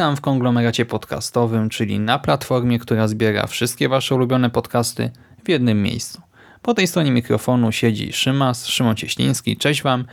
[0.00, 5.10] Witam w konglomeracie podcastowym, czyli na platformie, która zbiera wszystkie Wasze ulubione podcasty
[5.44, 6.22] w jednym miejscu.
[6.62, 9.56] Po tej stronie mikrofonu siedzi Szymas, Szymon Cieśliński.
[9.56, 10.04] Cześć Wam.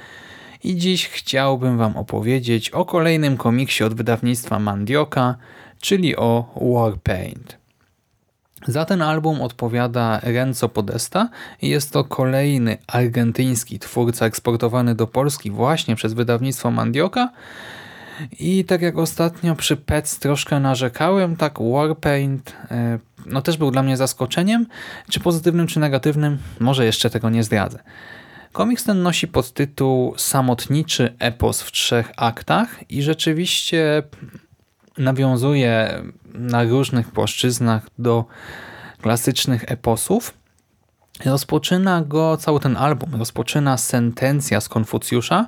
[0.63, 5.35] I dziś chciałbym Wam opowiedzieć o kolejnym komiksie od wydawnictwa Mandioka,
[5.81, 7.57] czyli o Warpaint.
[8.67, 11.29] Za ten album odpowiada Renzo Podesta
[11.61, 17.29] i jest to kolejny argentyński twórca eksportowany do Polski właśnie przez wydawnictwo Mandioka,
[18.39, 23.83] i tak jak ostatnio przy Pets troszkę narzekałem, tak Warpaint e, no też był dla
[23.83, 24.65] mnie zaskoczeniem,
[25.09, 27.79] czy pozytywnym, czy negatywnym, może jeszcze tego nie zdradzę.
[28.51, 34.03] Komiks ten nosi podtytuł Samotniczy epos w trzech aktach i rzeczywiście
[34.97, 36.01] nawiązuje
[36.33, 38.25] na różnych płaszczyznach do
[39.01, 40.36] klasycznych eposów.
[41.25, 45.47] Rozpoczyna go cały ten album, rozpoczyna sentencja z Konfucjusza,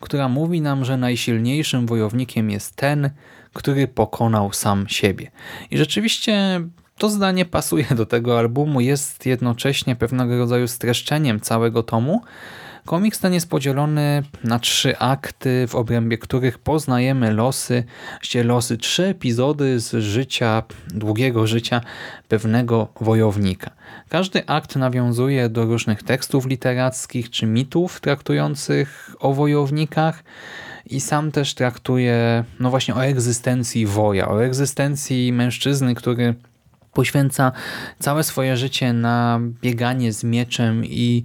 [0.00, 3.10] która mówi nam, że najsilniejszym wojownikiem jest ten,
[3.52, 5.30] który pokonał sam siebie.
[5.70, 6.60] I rzeczywiście
[6.98, 12.22] to zdanie pasuje do tego albumu, jest jednocześnie pewnego rodzaju streszczeniem całego tomu,
[12.84, 17.84] Komiks ten jest podzielony na trzy akty, w obrębie których poznajemy losy,
[18.44, 21.80] losy, trzy epizody z życia, długiego życia
[22.28, 23.70] pewnego wojownika.
[24.08, 30.24] Każdy akt nawiązuje do różnych tekstów literackich czy mitów traktujących o wojownikach
[30.86, 36.34] i sam też traktuje no właśnie o egzystencji woja, o egzystencji mężczyzny, który
[36.92, 37.52] poświęca
[37.98, 41.24] całe swoje życie na bieganie z mieczem i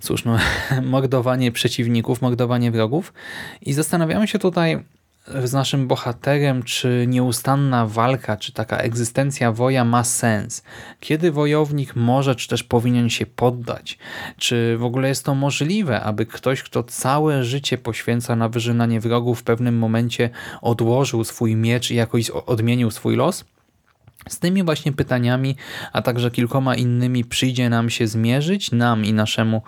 [0.00, 0.38] cóż, no,
[0.82, 3.12] mordowanie przeciwników, mordowanie wrogów.
[3.62, 4.84] I zastanawiamy się tutaj
[5.44, 10.62] z naszym bohaterem, czy nieustanna walka, czy taka egzystencja woja ma sens.
[11.00, 13.98] Kiedy wojownik może, czy też powinien się poddać?
[14.36, 19.40] Czy w ogóle jest to możliwe, aby ktoś, kto całe życie poświęca na wyżynanie wrogów,
[19.40, 20.30] w pewnym momencie
[20.62, 23.44] odłożył swój miecz i jakoś odmienił swój los?
[24.28, 25.56] Z tymi właśnie pytaniami,
[25.92, 29.62] a także kilkoma innymi przyjdzie nam się zmierzyć, nam i naszemu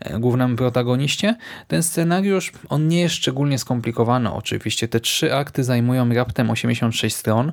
[0.00, 1.36] e, głównemu protagoniście.
[1.68, 4.88] Ten scenariusz, on nie jest szczególnie skomplikowany oczywiście.
[4.88, 7.52] Te trzy akty zajmują raptem 86 stron.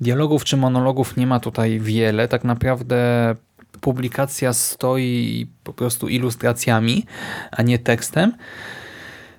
[0.00, 2.28] Dialogów czy monologów nie ma tutaj wiele.
[2.28, 3.34] Tak naprawdę
[3.80, 7.06] publikacja stoi po prostu ilustracjami,
[7.50, 8.32] a nie tekstem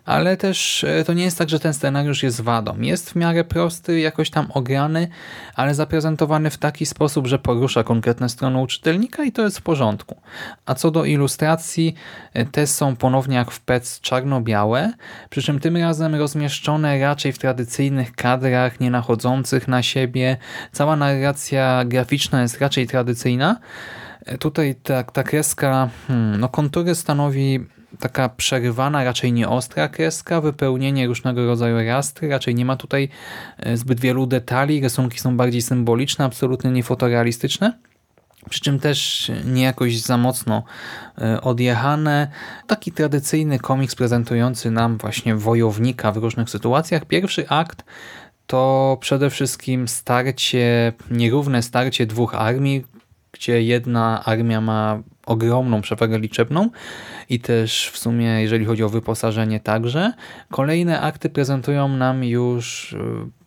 [0.05, 2.81] ale też e, to nie jest tak, że ten scenariusz jest wadą.
[2.81, 5.07] Jest w miarę prosty, jakoś tam ograny,
[5.55, 9.61] ale zaprezentowany w taki sposób, że porusza konkretne strony u czytelnika i to jest w
[9.61, 10.21] porządku.
[10.65, 11.95] A co do ilustracji,
[12.33, 14.93] e, te są ponownie jak w PEC czarno-białe,
[15.29, 20.37] przy czym tym razem rozmieszczone raczej w tradycyjnych kadrach, nie nachodzących na siebie.
[20.71, 23.59] Cała narracja graficzna jest raczej tradycyjna.
[24.25, 27.65] E, tutaj ta, ta kreska, hmm, no kontury stanowi
[27.99, 33.09] taka przerywana, raczej nie ostra kreska, wypełnienie różnego rodzaju rastry, raczej nie ma tutaj
[33.57, 37.73] e, zbyt wielu detali, rysunki są bardziej symboliczne, absolutnie nie fotorealistyczne.
[38.49, 40.63] Przy czym też nie jakoś za mocno
[41.17, 42.27] e, odjechane.
[42.67, 47.05] Taki tradycyjny komiks prezentujący nam właśnie wojownika w różnych sytuacjach.
[47.05, 47.85] Pierwszy akt
[48.47, 52.85] to przede wszystkim starcie, nierówne starcie dwóch armii,
[53.31, 56.69] gdzie jedna armia ma ogromną przewagę liczebną
[57.29, 60.13] i też w sumie, jeżeli chodzi o wyposażenie także.
[60.51, 62.97] Kolejne akty prezentują nam już y,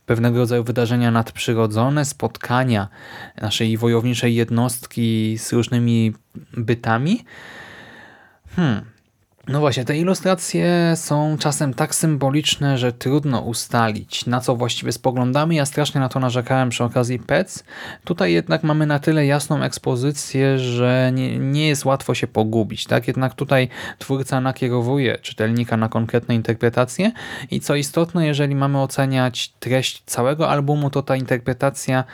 [0.06, 2.88] pewnego rodzaju wydarzenia nadprzyrodzone, spotkania
[3.42, 6.12] naszej wojowniczej jednostki z różnymi
[6.56, 7.24] bytami.
[8.56, 8.84] Hmm,
[9.48, 15.54] no właśnie, te ilustracje są czasem tak symboliczne, że trudno ustalić, na co właściwie spoglądamy.
[15.54, 17.64] Ja strasznie na to narzekałem przy okazji PEC.
[18.04, 22.86] Tutaj jednak mamy na tyle jasną ekspozycję, że nie, nie jest łatwo się pogubić.
[22.86, 23.06] Tak?
[23.08, 23.68] Jednak tutaj
[23.98, 27.12] twórca nakierowuje czytelnika na konkretne interpretacje
[27.50, 32.04] i co istotne, jeżeli mamy oceniać treść całego albumu, to ta interpretacja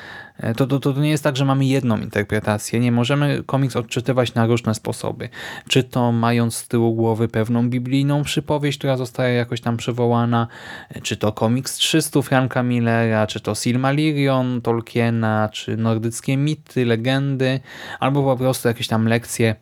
[0.56, 2.80] To, to, to nie jest tak, że mamy jedną interpretację.
[2.80, 5.28] Nie możemy komiks odczytywać na różne sposoby.
[5.68, 10.48] Czy to mając z tyłu głowy pewną biblijną przypowieść, która zostaje jakoś tam przywołana,
[10.88, 17.60] e, czy to komiks 300 Franka Millera, czy to Silmarillion Tolkiena, czy nordyckie mity, legendy,
[18.00, 19.56] albo po prostu jakieś tam lekcje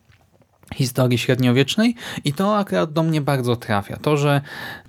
[0.74, 3.96] historii średniowiecznej i to akurat do mnie bardzo trafia.
[3.96, 4.40] To, że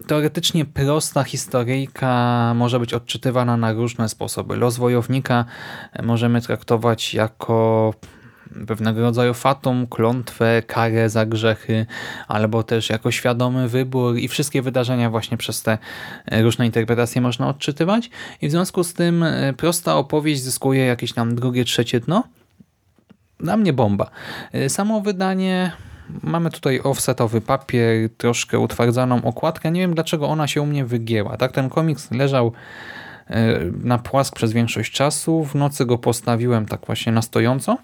[0.08, 4.56] teoretycznie prosta historyjka może być odczytywana na różne sposoby.
[4.56, 5.46] Los wojownika
[6.04, 7.94] możemy traktować jako
[8.68, 11.86] pewnego rodzaju fatum, klątwę, karę za grzechy,
[12.28, 15.78] albo też jako świadomy wybór i wszystkie wydarzenia właśnie przez te
[16.32, 18.10] różne interpretacje można odczytywać
[18.42, 22.24] i w związku z tym e, prosta opowieść zyskuje jakieś tam drugie, trzecie dno,
[23.44, 24.10] dla mnie bomba.
[24.56, 25.72] Y, Samo wydanie,
[26.24, 29.72] mamy tutaj offsetowy papier, troszkę utwardzaną okładkę.
[29.72, 31.38] Nie wiem dlaczego ona się u mnie wygięła.
[31.38, 32.52] Tak, ten komiks leżał
[33.30, 33.34] y,
[33.84, 35.44] na płask przez większość czasu.
[35.44, 37.78] W nocy go postawiłem tak właśnie na stojąco.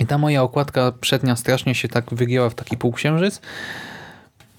[0.00, 3.40] I ta moja okładka przednia strasznie się tak wygięła w taki półksiężyc.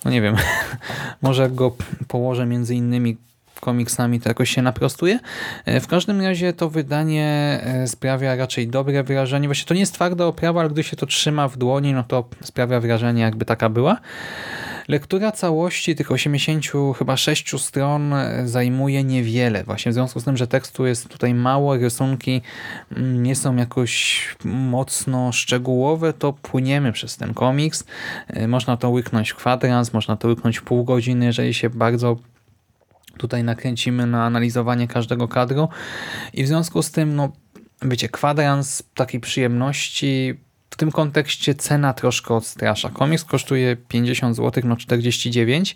[0.06, 0.36] No nie wiem,
[1.22, 1.76] może go
[2.08, 3.18] położę między innymi
[3.60, 5.20] komiksami, to jakoś się naprostuje.
[5.66, 9.48] E, W każdym razie to wydanie e, sprawia raczej dobre wrażenie.
[9.48, 12.30] Właśnie to nie jest twarda oprawa, ale gdy się to trzyma w dłoni, no to
[12.44, 13.98] sprawia wrażenie jakby taka była.
[14.88, 16.66] Lektura całości tych 80
[16.98, 19.64] chyba 6 stron e, zajmuje niewiele.
[19.64, 22.42] Właśnie w związku z tym, że tekstu jest tutaj mało, rysunki
[22.98, 27.84] mm, nie są jakoś mocno szczegółowe, to płyniemy przez ten komiks.
[28.48, 32.18] Można to łyknąć w kwadrans, można to łyknąć pół godziny, jeżeli się bardzo
[33.18, 35.70] tutaj nakręcimy na analizowanie każdego kadru
[36.34, 37.32] i w związku z tym, no
[37.82, 42.90] wiecie, kwadrans takiej przyjemności w tym kontekście cena troszkę odstrasza.
[42.90, 45.76] Komiks kosztuje 50 zł, no 49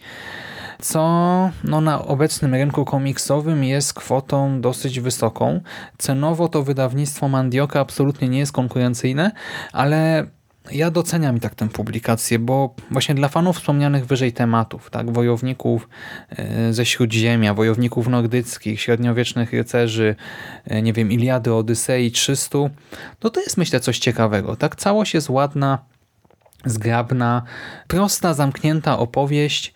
[0.82, 5.62] co no, na obecnym rynku komiksowym jest kwotą dosyć wysoką.
[5.98, 9.32] Cenowo to wydawnictwo Mandioka absolutnie nie jest konkurencyjne,
[9.72, 10.28] ale
[10.72, 15.90] ja doceniam i tak tę publikację, bo właśnie dla fanów wspomnianych wyżej tematów, tak, wojowników
[16.30, 20.16] e, ze Śródziemia, wojowników nordyckich, średniowiecznych rycerzy,
[20.66, 22.58] e, nie wiem, Iliady, Odysei, 300,
[23.24, 25.80] no to jest myślę coś ciekawego, tak, całość jest ładna,
[26.66, 27.44] zgrabna,
[27.88, 29.74] prosta, zamknięta opowieść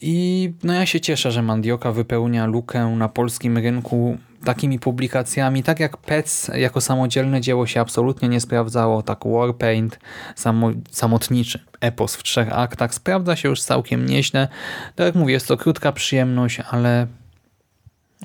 [0.00, 5.80] i no ja się cieszę, że Mandioka wypełnia lukę na polskim rynku takimi publikacjami, tak
[5.80, 9.98] jak Pets jako samodzielne dzieło się absolutnie nie sprawdzało, tak Warpaint,
[10.34, 14.48] samo, samotniczy epos w trzech aktach, sprawdza się już całkiem nieźle.
[14.94, 17.06] Tak jak mówię, jest to krótka przyjemność, ale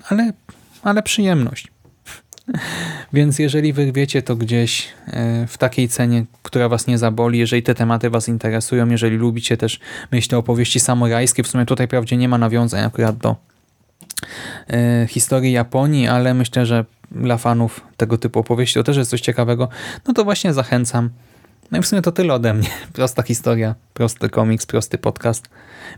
[0.10, 0.34] ale,
[0.84, 1.68] ale przyjemność.
[3.14, 7.76] Więc jeżeli wyrwiecie to gdzieś e, w takiej cenie, która was nie zaboli, jeżeli te
[7.76, 9.80] tematy was interesują, jeżeli lubicie też,
[10.12, 13.36] myślę, opowieści samurajskie, w sumie tutaj wprawdzie nie ma nawiązań akurat do
[15.08, 19.70] historii Japonii, ale myślę, że dla fanów tego typu opowieści to też jest coś ciekawego,
[20.08, 21.10] no to właśnie zachęcam.
[21.72, 22.70] No i w sumie to tyle ode mnie.
[22.94, 25.50] Prosta historia, prosty komiks, prosty podcast.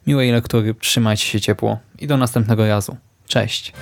[0.07, 2.97] Miłej lektury, trzymajcie się ciepło i do następnego razu.
[3.27, 3.73] Cześć!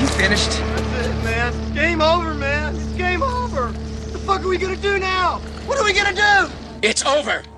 [0.00, 0.50] You finished?
[0.50, 1.74] That's it, man.
[1.74, 2.74] Game over, man.
[2.76, 3.62] It's game over.
[3.62, 5.40] What the fuck are we gonna do now?
[5.66, 6.50] What are we gonna do?
[6.82, 7.57] It's over.